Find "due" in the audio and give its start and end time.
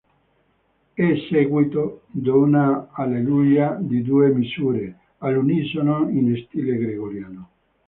4.01-4.31